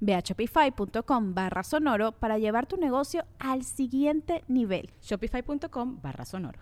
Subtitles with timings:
[0.00, 4.90] Ve a shopify.com barra sonoro para llevar tu negocio al siguiente nivel.
[5.02, 6.58] Shopify.com barra sonoro.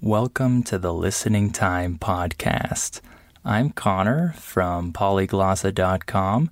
[0.00, 3.00] Welcome to the Listening Time Podcast.
[3.44, 6.50] I'm Connor from polyglossa.com,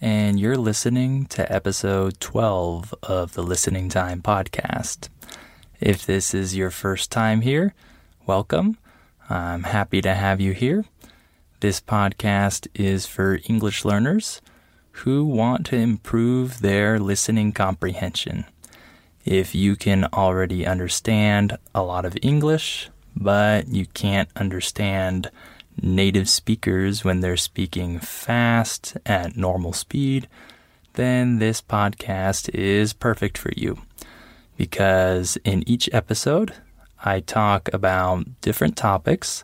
[0.00, 5.08] and you're listening to episode 12 of the Listening Time Podcast.
[5.80, 7.74] If this is your first time here,
[8.26, 8.78] welcome.
[9.28, 10.84] I'm happy to have you here.
[11.60, 14.40] This podcast is for English learners
[14.98, 18.44] who want to improve their listening comprehension.
[19.24, 25.30] If you can already understand a lot of English, but you can't understand
[25.80, 30.28] native speakers when they're speaking fast at normal speed,
[30.92, 33.78] then this podcast is perfect for you.
[34.56, 36.54] Because in each episode,
[37.02, 39.42] I talk about different topics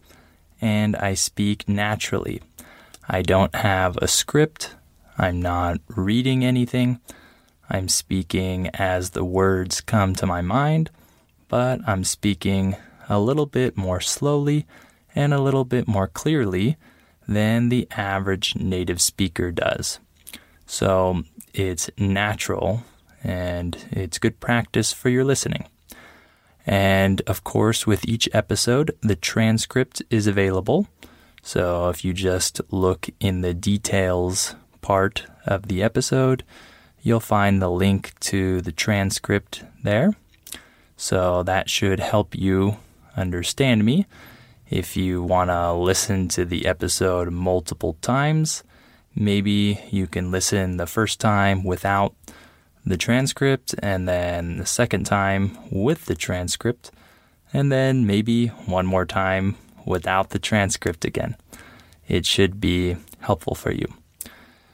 [0.61, 2.41] and I speak naturally.
[3.09, 4.77] I don't have a script
[5.21, 6.99] I'm not reading anything.
[7.69, 10.89] I'm speaking as the words come to my mind,
[11.47, 12.75] but I'm speaking
[13.07, 14.67] a little bit more slowly
[15.15, 16.79] and a little bit more clearly
[17.29, 20.01] than the average native speaker does.
[20.65, 22.85] So it's natural
[23.23, 25.67] and it's good practice for your listening.
[26.65, 30.89] And of course, with each episode, the transcript is available.
[31.43, 36.45] So if you just look in the details part of the episode,
[37.03, 40.15] you'll find the link to the transcript there.
[40.97, 42.77] So that should help you
[43.17, 44.07] understand me.
[44.69, 48.63] If you want to listen to the episode multiple times,
[49.15, 52.15] maybe you can listen the first time without
[52.87, 56.91] the transcript and then the second time with the transcript,
[57.53, 61.37] and then maybe one more time without the transcript again.
[62.09, 64.00] It should be helpful for you.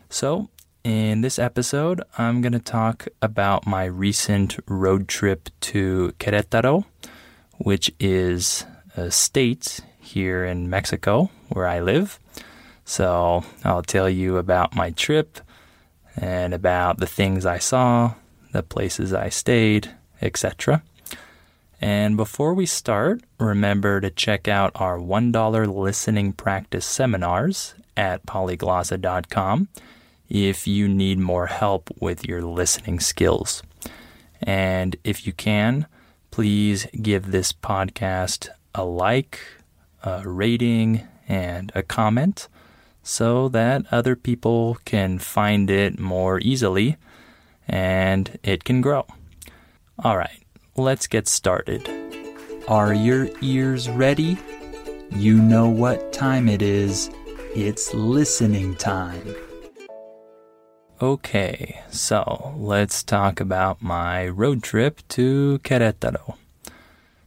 [0.08, 0.48] So,
[0.84, 6.84] in this episode, I'm going to talk about my recent road trip to Querétaro,
[7.58, 8.64] which is
[8.96, 12.20] a state here in Mexico where I live.
[12.84, 15.40] So, I'll tell you about my trip
[16.16, 18.14] and about the things I saw,
[18.52, 19.90] the places I stayed,
[20.22, 20.82] etc.
[21.80, 29.68] And before we start, remember to check out our $1 listening practice seminars at polyglossa.com
[30.28, 33.62] if you need more help with your listening skills.
[34.42, 35.86] And if you can,
[36.30, 39.40] please give this podcast a like,
[40.02, 42.48] a rating, and a comment
[43.02, 46.96] so that other people can find it more easily
[47.68, 49.06] and it can grow.
[49.98, 50.42] All right,
[50.76, 51.88] let's get started.
[52.68, 54.38] Are your ears ready?
[55.10, 57.10] You know what time it is.
[57.54, 59.34] It's listening time.
[61.02, 66.36] Okay, so let's talk about my road trip to Querétaro.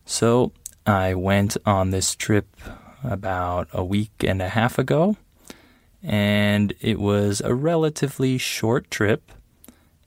[0.07, 0.53] So
[0.88, 2.47] I went on this trip
[3.03, 5.18] about a week and a half ago,
[6.02, 9.31] and it was a relatively short trip.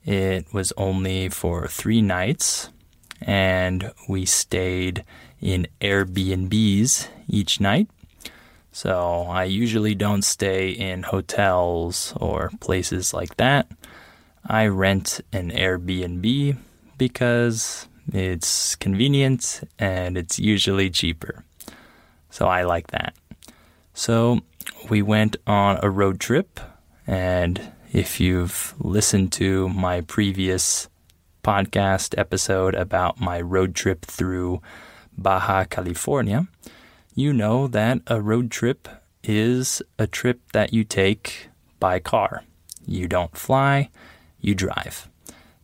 [0.05, 2.69] It was only for three nights,
[3.21, 5.05] and we stayed
[5.41, 7.89] in Airbnbs each night.
[8.73, 13.71] So I usually don't stay in hotels or places like that.
[14.47, 16.57] I rent an Airbnb
[16.99, 21.45] because it's convenient and it's usually cheaper.
[22.31, 23.15] So I like that.
[23.95, 24.41] So
[24.89, 26.59] we went on a road trip,
[27.07, 27.61] and
[27.93, 30.89] if you've listened to my previous
[31.45, 34.63] podcast episode about my road trip through
[35.17, 36.49] Baja California,
[37.15, 38.89] you know that a road trip
[39.23, 41.49] is a trip that you take
[41.79, 42.45] by car.
[42.87, 43.91] You don't fly,
[44.41, 45.09] you drive.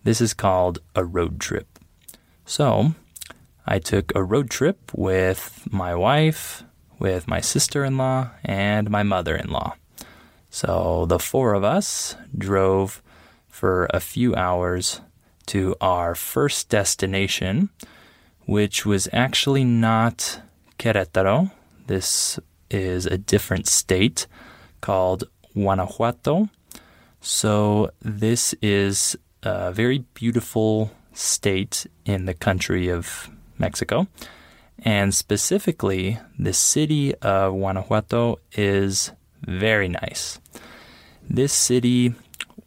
[0.04, 1.78] This is called a road trip.
[2.44, 2.94] So,
[3.66, 6.64] I took a road trip with my wife,
[6.98, 9.74] with my sister in law, and my mother in law.
[10.50, 13.02] So the four of us drove
[13.48, 15.00] for a few hours
[15.46, 17.70] to our first destination,
[18.46, 20.40] which was actually not
[20.78, 21.50] Querétaro.
[21.86, 22.38] This
[22.70, 24.26] is a different state
[24.80, 26.48] called Guanajuato.
[27.20, 33.28] So this is a very beautiful state in the country of
[33.58, 34.06] Mexico.
[34.84, 39.10] And specifically, the city of Guanajuato is
[39.42, 40.38] very nice.
[41.28, 42.14] This city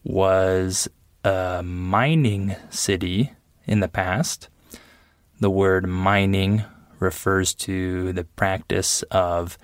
[0.03, 0.89] was
[1.23, 3.31] a mining city
[3.65, 4.49] in the past.
[5.39, 6.63] The word mining
[7.01, 9.57] refers to the practice of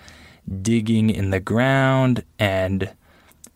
[0.62, 2.94] digging in the ground and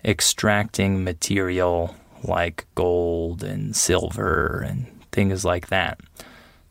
[0.03, 5.99] extracting material like gold and silver and things like that.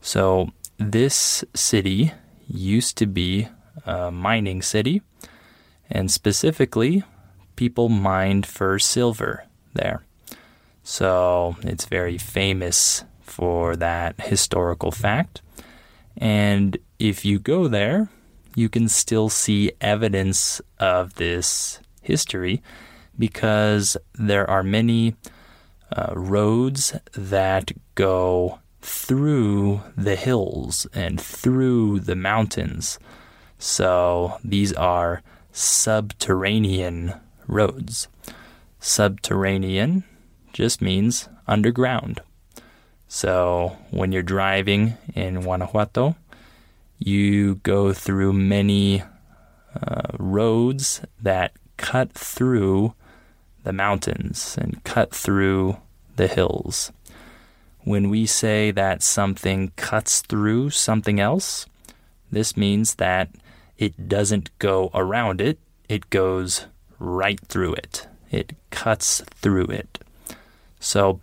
[0.00, 2.12] So, this city
[2.48, 3.48] used to be
[3.84, 5.02] a mining city,
[5.90, 7.02] and specifically,
[7.56, 10.04] people mined for silver there.
[10.82, 15.42] So, it's very famous for that historical fact.
[16.16, 18.10] And if you go there,
[18.54, 22.62] you can still see evidence of this history
[23.18, 25.16] because there are many
[25.96, 32.98] uh, roads that go through the hills and through the mountains.
[33.58, 37.14] So these are subterranean
[37.46, 38.08] roads.
[38.78, 40.04] Subterranean
[40.52, 42.20] just means underground.
[43.08, 46.16] So when you're driving in Guanajuato,
[47.00, 49.02] you go through many
[49.74, 52.94] uh, roads that cut through
[53.64, 55.78] the mountains and cut through
[56.16, 56.92] the hills.
[57.80, 61.66] When we say that something cuts through something else,
[62.30, 63.30] this means that
[63.78, 65.58] it doesn't go around it,
[65.88, 66.66] it goes
[66.98, 68.06] right through it.
[68.30, 69.98] It cuts through it.
[70.78, 71.20] So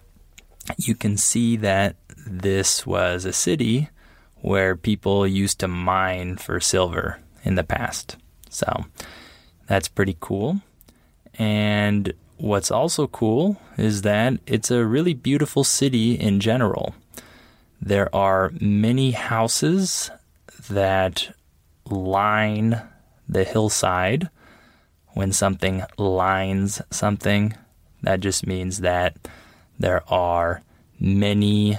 [0.77, 1.95] you can see that
[2.25, 3.89] this was a city
[4.42, 8.18] where people used to mine for silver in the past.
[8.50, 8.86] So
[9.68, 10.62] that's pretty cool.
[11.38, 16.95] And what's also cool is that it's a really beautiful city in general.
[17.81, 20.10] There are many houses
[20.69, 21.36] that
[21.86, 22.81] line
[23.30, 24.30] the hillside.
[25.13, 27.56] When something lines something,
[28.04, 29.18] that just means that
[29.80, 30.62] there are
[31.00, 31.78] many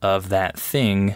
[0.00, 1.14] of that thing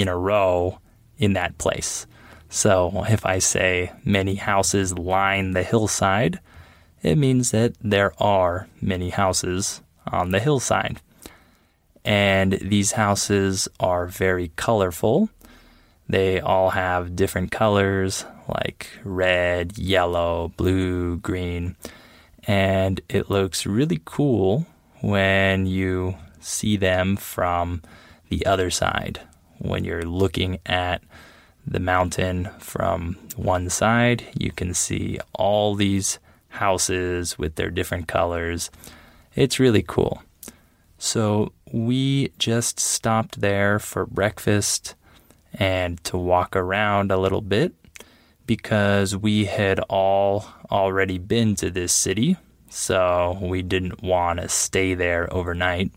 [0.00, 0.78] in a row
[1.18, 2.06] in that place.
[2.48, 6.40] So if I say many houses line the hillside,
[7.02, 11.00] it means that there are many houses on the hillside.
[12.04, 15.28] And these houses are very colorful.
[16.08, 21.76] They all have different colors like red, yellow, blue, green.
[22.44, 24.66] And it looks really cool
[25.00, 27.82] when you see them from
[28.30, 29.20] the other side.
[29.58, 31.02] When you're looking at
[31.66, 36.18] the mountain from one side, you can see all these
[36.48, 38.70] houses with their different colors.
[39.34, 40.22] It's really cool.
[40.98, 44.94] So we just stopped there for breakfast
[45.54, 47.72] and to walk around a little bit
[48.46, 52.36] because we had all already been to this city.
[52.70, 55.92] So we didn't want to stay there overnight.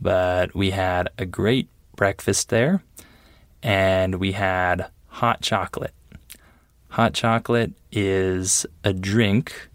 [0.00, 1.68] But we had a great
[2.02, 2.82] breakfast there
[3.62, 5.94] and we had hot chocolate.
[6.88, 9.68] Hot chocolate is a drink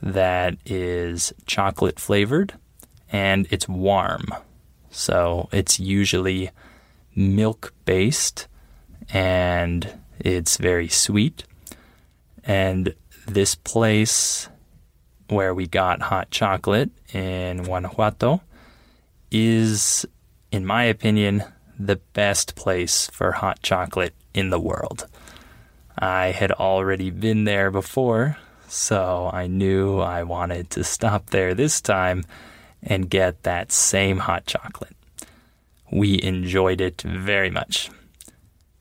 [0.00, 2.54] that is chocolate flavored
[3.10, 4.26] and it's warm.
[4.92, 6.50] So it's usually
[7.16, 8.46] milk based
[9.12, 11.42] and it's very sweet.
[12.44, 12.94] And
[13.26, 14.48] this place
[15.26, 18.40] where we got hot chocolate in Guanajuato
[19.32, 20.06] is,
[20.52, 21.42] in my opinion,
[21.86, 25.06] the best place for hot chocolate in the world.
[25.98, 31.80] I had already been there before, so I knew I wanted to stop there this
[31.80, 32.24] time
[32.82, 34.96] and get that same hot chocolate.
[35.90, 37.90] We enjoyed it very much.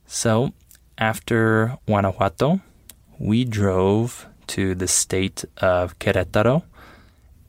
[0.07, 0.53] So,
[0.97, 2.61] after Guanajuato,
[3.19, 6.63] we drove to the state of Querétaro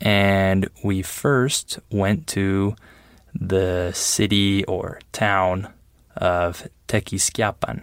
[0.00, 2.74] and we first went to
[3.34, 5.72] the city or town
[6.16, 7.82] of Tequisquiapan.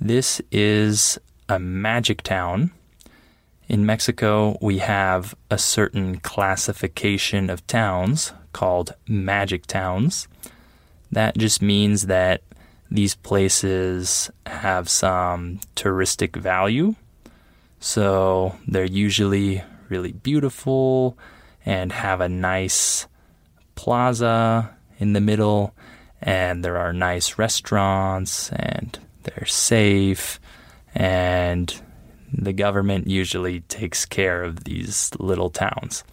[0.00, 2.72] This is a magic town.
[3.68, 10.28] In Mexico, we have a certain classification of towns called magic towns.
[11.10, 12.42] That just means that
[12.90, 16.94] these places have some touristic value.
[17.80, 21.16] So they're usually really beautiful
[21.64, 23.06] and have a nice
[23.74, 25.74] plaza in the middle,
[26.20, 30.40] and there are nice restaurants, and they're safe,
[30.94, 31.80] and
[32.32, 36.04] the government usually takes care of these little towns.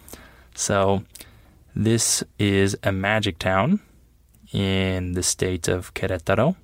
[0.54, 1.04] So,
[1.74, 3.80] this is a magic town
[4.52, 6.56] in the state of Querétaro.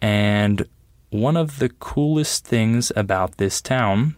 [0.00, 0.66] And
[1.10, 4.16] one of the coolest things about this town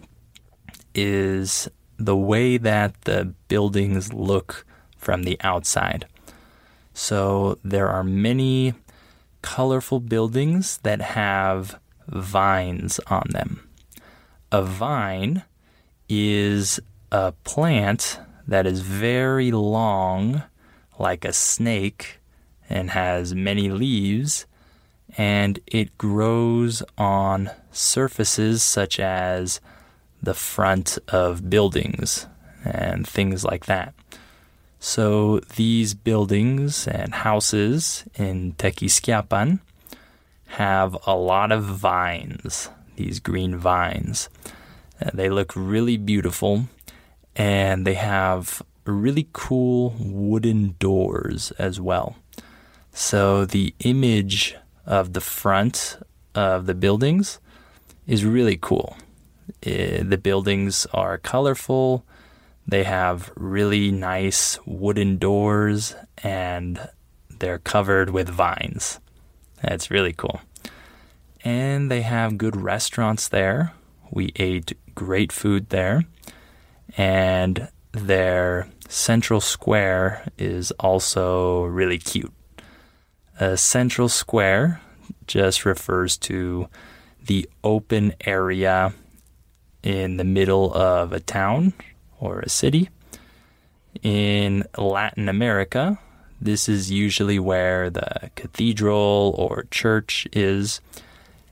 [0.94, 1.68] is
[1.99, 4.64] the way that the buildings look
[5.00, 6.07] from the outside.
[6.92, 8.75] So there are many
[9.42, 13.69] colorful buildings that have vines on them.
[14.52, 15.45] A vine
[16.09, 16.78] is
[17.11, 20.42] a plant that is very long,
[20.99, 22.19] like a snake,
[22.69, 24.47] and has many leaves,
[25.16, 29.61] and it grows on surfaces such as
[30.23, 32.26] the front of buildings
[32.64, 33.95] and things like that.
[34.82, 39.60] So these buildings and houses in Tequisquiapan
[40.46, 44.30] have a lot of vines, these green vines.
[45.00, 46.64] Uh, they look really beautiful
[47.37, 52.16] and they have really cool wooden doors as well.
[52.92, 54.56] So the image
[54.87, 55.99] of the front
[56.34, 57.38] of the buildings
[58.06, 58.96] is really cool.
[59.64, 62.04] Uh, the buildings are colorful.
[62.70, 66.88] They have really nice wooden doors and
[67.28, 69.00] they're covered with vines.
[69.60, 70.40] That's really cool.
[71.42, 73.72] And they have good restaurants there.
[74.12, 76.04] We ate great food there.
[76.96, 82.32] And their central square is also really cute.
[83.40, 84.80] A central square
[85.26, 86.68] just refers to
[87.20, 88.94] the open area
[89.82, 91.72] in the middle of a town
[92.20, 92.88] or a city.
[94.02, 95.98] In Latin America,
[96.40, 100.80] this is usually where the cathedral or church is,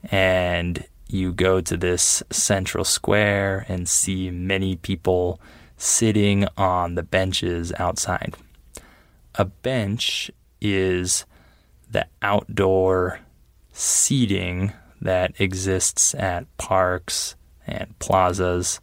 [0.09, 5.41] and you go to this central square and see many people
[5.75, 8.35] sitting on the benches outside.
[9.35, 11.25] A bench is
[11.89, 13.19] the outdoor
[13.73, 17.35] seating that exists at parks
[17.65, 18.79] and plazas.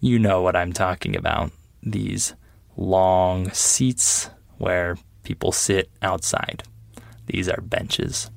[0.00, 1.50] You know what I'm talking about.
[1.82, 2.34] These
[2.76, 6.62] long seats where people sit outside.
[7.26, 8.30] These are benches.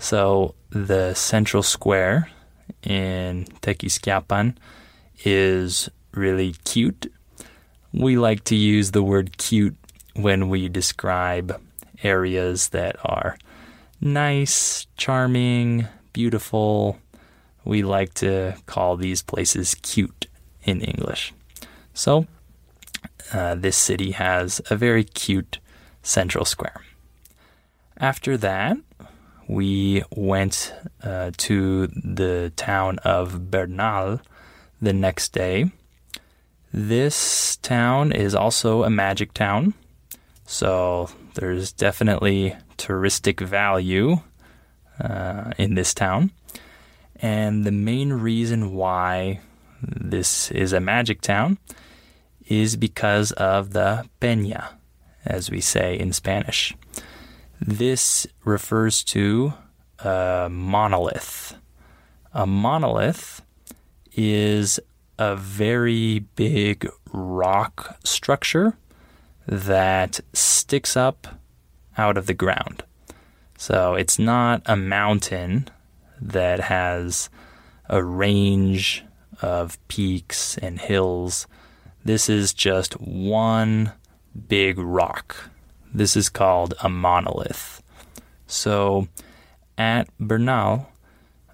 [0.00, 2.28] So the central square
[2.82, 4.56] in Tequisquiapan
[5.24, 7.12] is really cute.
[7.92, 9.76] We like to use the word cute
[10.14, 11.60] when we describe
[12.02, 13.38] areas that are
[14.00, 16.98] nice, charming, beautiful.
[17.64, 20.26] We like to call these places cute
[20.64, 21.32] in English.
[21.94, 22.26] So,
[23.32, 25.58] uh, this city has a very cute
[26.02, 26.82] central square.
[27.96, 28.76] After that,
[29.46, 34.20] we went uh, to the town of Bernal
[34.80, 35.70] the next day.
[36.72, 39.74] This town is also a magic town,
[40.46, 44.20] so there's definitely touristic value
[45.00, 46.30] uh, in this town.
[47.16, 49.40] And the main reason why
[49.82, 51.58] this is a magic town
[52.46, 54.70] is because of the peña,
[55.24, 56.74] as we say in Spanish.
[57.60, 59.52] This refers to
[59.98, 61.54] a monolith.
[62.32, 63.42] A monolith
[64.12, 64.80] is
[65.18, 68.76] a very big rock structure
[69.46, 71.26] that sticks up
[71.98, 72.82] out of the ground.
[73.58, 75.68] So it's not a mountain
[76.20, 77.28] that has
[77.88, 79.04] a range
[79.42, 81.46] of peaks and hills.
[82.04, 83.92] This is just one
[84.48, 85.50] big rock.
[85.92, 87.82] This is called a monolith.
[88.46, 89.08] So
[89.76, 90.88] at Bernal,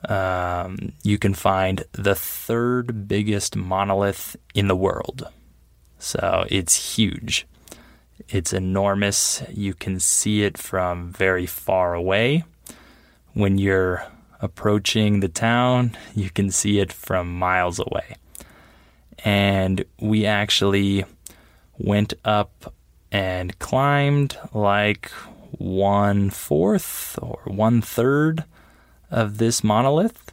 [0.09, 5.29] um, you can find the third biggest monolith in the world.
[5.99, 7.47] So it's huge.
[8.29, 9.43] It's enormous.
[9.51, 12.45] You can see it from very far away.
[13.35, 14.07] When you're
[14.41, 18.17] approaching the town, you can see it from miles away.
[19.25, 21.05] And we actually
[21.79, 22.75] went up
[23.11, 25.11] and climbed like
[25.59, 28.45] one fourth or one third
[29.11, 30.33] of this monolith.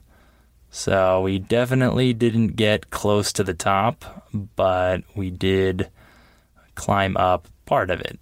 [0.69, 5.89] So we definitely didn't get close to the top, but we did
[6.75, 8.19] climb up part of it.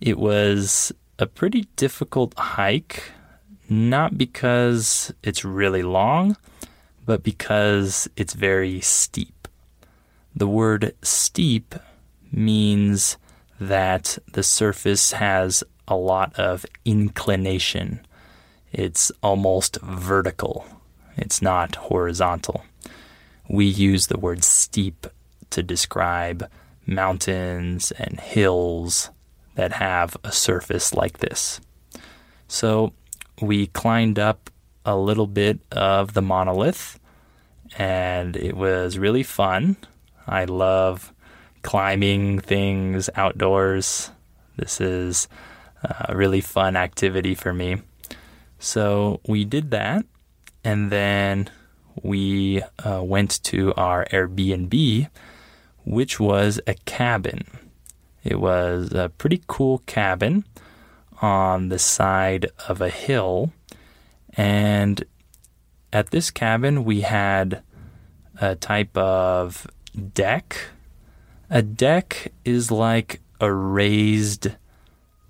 [0.00, 3.10] It was a pretty difficult hike,
[3.68, 6.36] not because it's really long,
[7.04, 9.48] but because it's very steep.
[10.34, 11.74] The word steep
[12.30, 13.16] means
[13.58, 18.04] that the surface has a lot of inclination.
[18.72, 20.66] It's almost vertical,
[21.16, 22.64] it's not horizontal.
[23.48, 25.06] We use the word steep
[25.50, 26.50] to describe
[26.84, 29.10] mountains and hills
[29.54, 31.60] that have a surface like this.
[32.48, 32.92] So
[33.40, 34.50] we climbed up
[34.84, 36.98] a little bit of the monolith
[37.76, 39.76] and it was really fun.
[40.26, 41.12] I love
[41.62, 44.10] climbing things outdoors.
[44.56, 45.28] This is
[45.82, 47.82] a really fun activity for me.
[48.58, 50.06] So we did that
[50.64, 51.50] and then
[52.02, 55.08] we uh, went to our Airbnb,
[55.84, 57.44] which was a cabin.
[58.24, 60.44] It was a pretty cool cabin
[61.22, 63.52] on the side of a hill.
[64.34, 65.04] And
[65.92, 67.62] at this cabin, we had
[68.40, 69.66] a type of
[70.14, 70.58] deck.
[71.48, 74.48] A deck is like a raised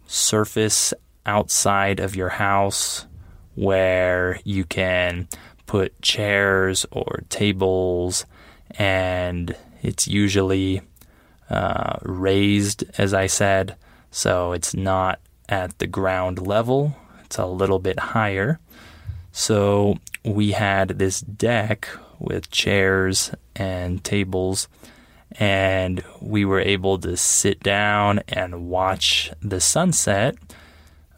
[0.07, 3.07] surface outside of your house
[3.55, 5.29] where you can
[5.67, 8.25] put chairs or tables,
[8.73, 10.81] and it's usually
[11.51, 13.77] uh, raised, as I said,
[14.11, 18.59] so it's not at the ground level, it's a little bit higher.
[19.33, 21.89] So we had this deck
[22.19, 24.69] with chairs and tables,
[25.33, 30.37] and we were able to sit down and watch the sunset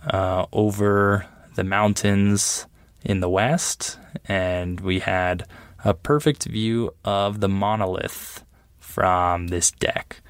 [0.04, 2.66] uh, over the mountains
[3.04, 5.46] in the west, and we had
[5.84, 8.44] a perfect view of the monolith
[8.78, 10.20] from this deck.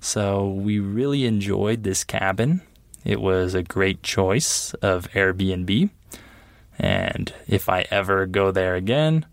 [0.00, 2.62] So we really enjoyed this cabin.
[3.08, 5.88] It was a great choice of Airbnb.
[6.78, 9.24] And if I ever go there again,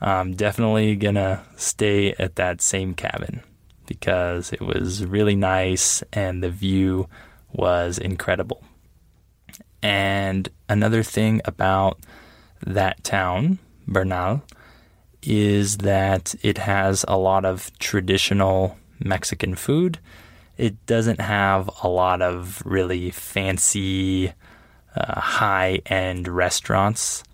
[0.00, 3.42] I'm definitely gonna stay at that same cabin
[3.84, 7.08] because it was really nice and the view
[7.52, 8.62] was incredible.
[9.82, 11.98] And another thing about
[12.64, 14.44] that town, Bernal,
[15.20, 19.98] is that it has a lot of traditional Mexican food.
[20.60, 24.34] It doesn't have a lot of really fancy,
[24.94, 27.24] uh, high end restaurants.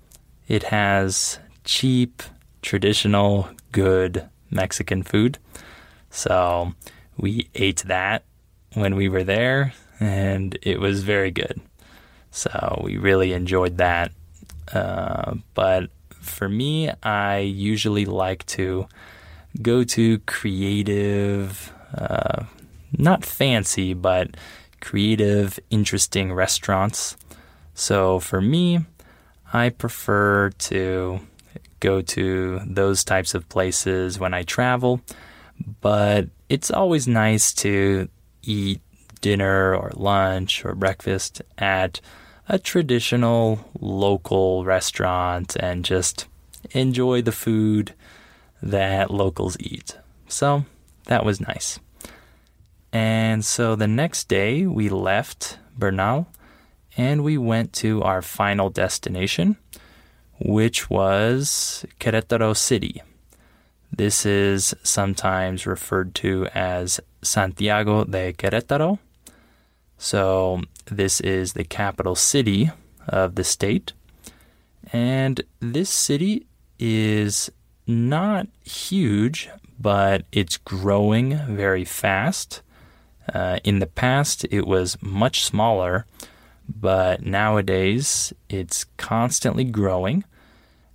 [0.46, 2.22] It has cheap,
[2.62, 5.38] traditional, good Mexican food.
[6.08, 6.74] So
[7.16, 8.22] we ate that
[8.74, 11.60] when we were there, and it was very good.
[12.30, 14.12] So we really enjoyed that.
[14.72, 18.86] Uh, but for me, I usually like to
[19.60, 22.44] go to creative, uh,
[22.96, 24.37] not fancy, but
[24.81, 27.16] creative, interesting restaurants.
[27.75, 28.81] So for me,
[29.53, 31.20] I prefer to
[31.81, 35.01] go to those types of places when I travel,
[35.81, 38.09] but it's always nice to
[38.42, 38.81] eat
[39.20, 42.01] dinner or lunch or breakfast at
[42.49, 46.27] a traditional local restaurant and just
[46.70, 47.94] enjoy the food
[48.62, 49.96] that locals eat.
[50.29, 50.64] So
[51.07, 51.79] that was nice.
[52.96, 56.28] And so the next day we left Bernal
[56.96, 59.59] and we went to our final destination,
[60.40, 63.02] which was Querétaro City.
[63.92, 68.98] This is sometimes referred to as Santiago de Querétaro.
[69.98, 72.70] So this is the capital city
[73.06, 73.92] of the state.
[74.90, 76.46] And this city
[76.78, 77.50] is
[77.87, 82.62] not huge, but it's growing very fast.
[83.32, 86.06] Uh, in the past, it was much smaller,
[86.68, 90.24] but nowadays it's constantly growing,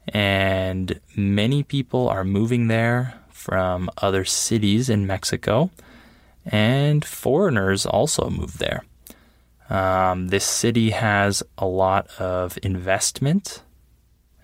[0.07, 5.69] and many people are moving there from other cities in Mexico,
[6.45, 8.83] and foreigners also move there.
[9.69, 13.61] Um, this city has a lot of investment,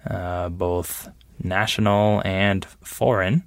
[0.10, 1.10] uh, both
[1.44, 3.44] national and foreign.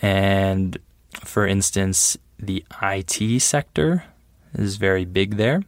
[0.00, 0.78] And
[1.24, 4.04] for instance, the IT sector
[4.54, 5.62] is very big there.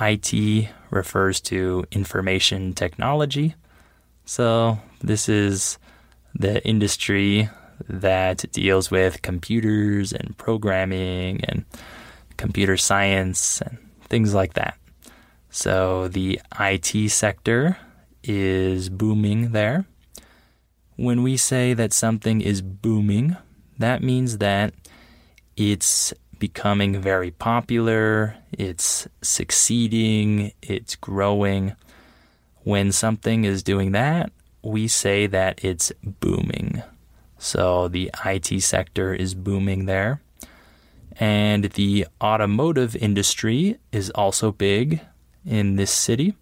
[0.00, 3.54] IT refers to information technology.
[4.24, 5.78] So, this is
[6.34, 7.50] the industry
[7.88, 11.64] that deals with computers and programming and
[12.36, 14.76] computer science and things like that.
[15.50, 17.76] So the IT sector
[18.22, 19.84] is booming there.
[20.96, 23.36] When we say that something is booming,
[23.78, 24.74] that means that
[25.56, 31.74] it's becoming very popular, it's succeeding, it's growing.
[32.64, 36.82] When something is doing that, we say that it's booming.
[37.38, 40.20] So the IT sector is booming there.
[41.18, 45.00] And the automotive industry is also big
[45.44, 46.34] in this city.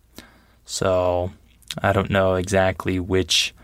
[0.64, 1.32] So
[1.82, 3.54] I don't know exactly which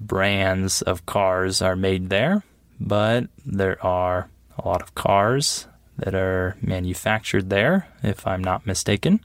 [0.00, 2.42] brands of cars are made there,
[2.80, 5.66] but there are a lot of cars
[5.98, 9.20] that are manufactured there, if I'm not mistaken.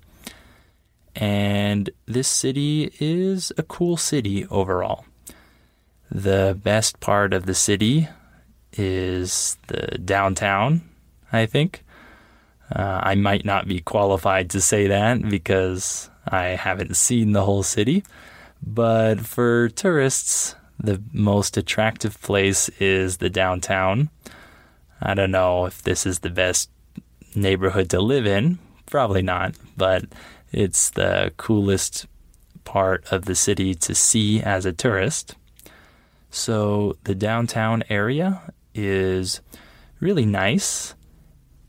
[1.16, 5.06] And this city is a cool city overall.
[6.10, 8.08] The best part of the city
[8.74, 10.82] is the downtown,
[11.32, 11.84] I think.
[12.74, 17.64] Uh, I might not be qualified to say that because I haven't seen the whole
[17.64, 18.04] city.
[18.66, 24.10] But for tourists, the most attractive place is the downtown.
[25.02, 26.70] I don't know if this is the best
[27.36, 28.60] neighborhood to live in.
[28.86, 30.06] Probably not, but
[30.52, 32.06] it's the coolest
[32.64, 35.36] part of the city to see as a tourist.
[36.30, 38.42] So the downtown area
[38.74, 39.42] is
[40.00, 40.94] really nice.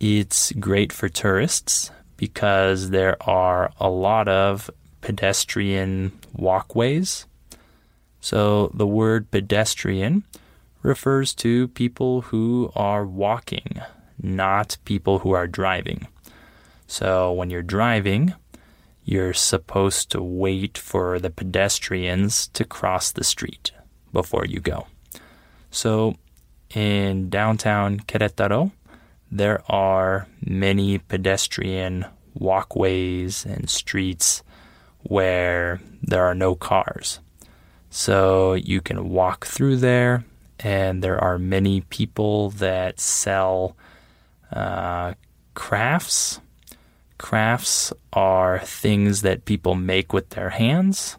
[0.00, 7.26] It's great for tourists because there are a lot of pedestrian walkways.
[8.20, 10.24] So the word pedestrian
[10.82, 13.80] refers to people who are walking,
[14.20, 16.06] not people who are driving.
[16.86, 18.34] So when you're driving,
[19.04, 23.72] you're supposed to wait for the pedestrians to cross the street
[24.12, 24.86] before you go.
[25.70, 26.16] So
[26.74, 28.72] in downtown Querétaro,
[29.30, 34.42] there are many pedestrian walkways and streets
[35.02, 37.20] where there are no cars.
[37.90, 40.24] So you can walk through there,
[40.62, 43.76] and there are many people that sell
[44.52, 45.14] uh,
[45.54, 46.40] crafts.
[47.18, 51.16] Crafts are things that people make with their hands,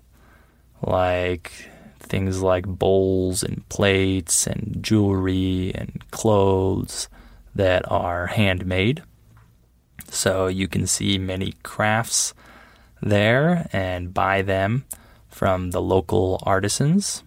[0.82, 1.51] like
[1.99, 7.08] things like bowls and plates and jewelry and clothes
[7.56, 9.01] that are handmade.
[10.10, 12.34] So you can see many crafts
[13.01, 14.86] there and buy them
[15.27, 17.23] from the local artisans.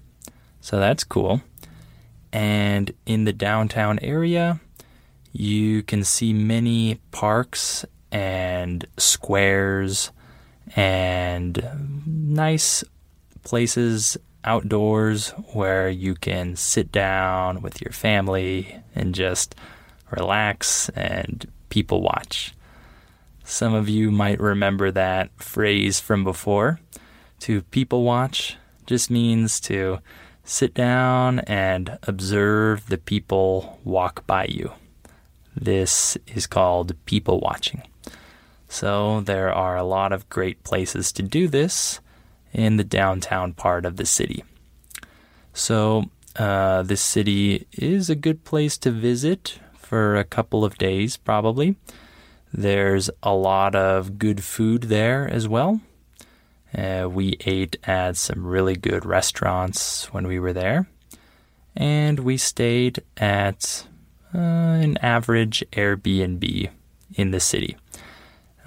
[0.61, 1.42] So that's cool.
[2.37, 4.61] And in the downtown area,
[5.33, 10.11] you can see many parks and squares
[10.77, 12.85] and nice
[13.42, 19.55] places outdoors where you can sit down with your family and just
[20.11, 22.53] relax and people watch.
[23.44, 26.81] Some of you might remember that phrase from before.
[27.40, 30.01] To people watch just means to
[30.46, 34.70] sit down and observe the people walk by you.
[35.54, 37.82] This is called people watching.
[38.68, 42.00] So there are a lot of great places to do this
[42.52, 44.44] in the downtown part of the city.
[45.52, 46.04] So
[46.37, 51.76] uh, this city is a good place to visit for a couple of days, probably.
[52.52, 55.80] There's a lot of good food there as well.
[56.77, 60.87] Uh, we ate at some really good restaurants when we were there.
[61.75, 63.87] And we stayed at
[64.35, 66.69] uh, an average Airbnb
[67.15, 67.77] in the city.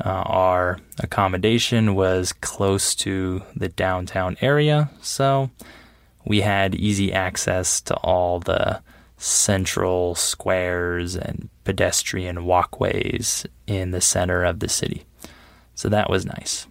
[0.04, 5.50] Uh, our accommodation was close to the downtown area, so
[6.26, 8.82] we had easy access to all the
[9.18, 15.04] central squares and pedestrian walkways in the center of the city.
[15.76, 16.66] So that was nice.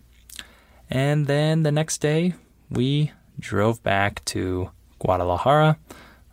[0.91, 2.35] And then the next day,
[2.71, 5.79] we drove back to Guadalajara,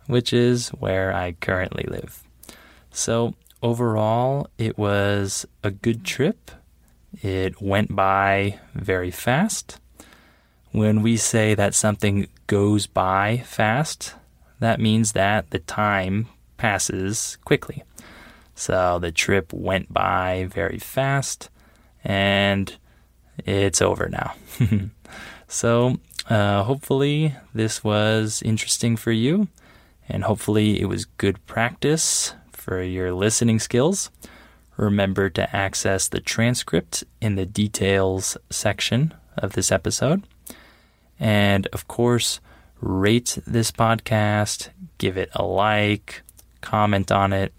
[0.06, 2.22] which is where I currently live.
[2.90, 6.50] So overall, it was a good trip.
[7.22, 9.78] It went by very fast.
[10.72, 14.14] When we say that something goes by fast,
[14.60, 17.82] that means that the time passes quickly.
[18.54, 21.50] So the trip went by very fast
[22.02, 22.76] and
[23.44, 24.34] it's over now.
[25.48, 25.96] so
[26.28, 29.48] uh, hopefully this was interesting for you
[30.08, 34.10] and hopefully it was good practice for your listening skills.
[34.76, 40.26] Remember to access the transcript in the details section of this episode.
[41.18, 42.40] And of course,
[42.80, 44.68] rate this podcast,
[44.98, 46.22] give it a like,
[46.60, 47.54] comment on it,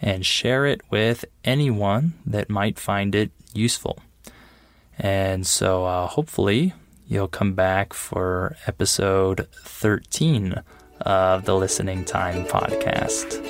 [0.00, 3.98] and share it with anyone that might find it useful.
[4.98, 6.72] And so uh, hopefully
[7.06, 10.54] you'll come back for episode 13
[11.00, 13.40] of the Listening Time podcast.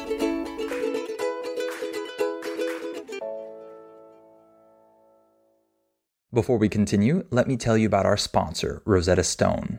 [6.33, 9.79] Before we continue, let me tell you about our sponsor, Rosetta Stone.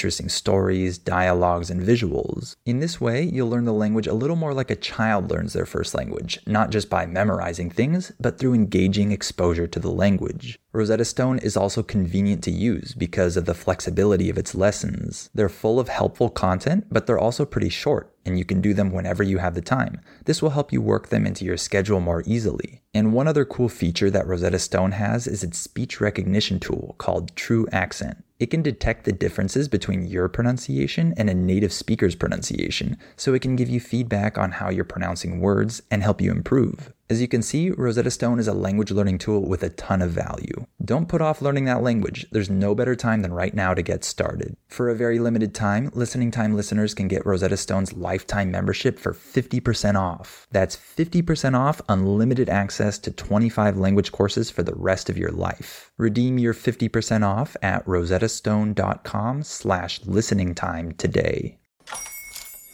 [0.01, 2.55] interesting stories, dialogues, and visuals.
[2.65, 5.67] In this way, you'll learn the language a little more like a child learns their
[5.67, 10.57] first language, not just by memorizing things, but through engaging exposure to the language.
[10.73, 15.29] Rosetta Stone is also convenient to use because of the flexibility of its lessons.
[15.35, 18.93] They're full of helpful content, but they're also pretty short, and you can do them
[18.93, 19.99] whenever you have the time.
[20.23, 22.81] This will help you work them into your schedule more easily.
[22.93, 27.35] And one other cool feature that Rosetta Stone has is its speech recognition tool called
[27.35, 28.23] True Accent.
[28.39, 33.41] It can detect the differences between your pronunciation and a native speaker's pronunciation, so it
[33.41, 36.93] can give you feedback on how you're pronouncing words and help you improve.
[37.11, 40.11] As you can see, Rosetta Stone is a language learning tool with a ton of
[40.11, 40.65] value.
[40.85, 42.25] Don't put off learning that language.
[42.31, 44.55] There's no better time than right now to get started.
[44.69, 49.11] For a very limited time, Listening Time listeners can get Rosetta Stone's lifetime membership for
[49.11, 50.47] 50% off.
[50.51, 55.91] That's 50% off unlimited access to 25 language courses for the rest of your life.
[55.97, 61.57] Redeem your 50% off at rosettastone.com slash listening time today.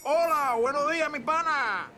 [0.04, 1.97] Hola, buenos días, mi pana.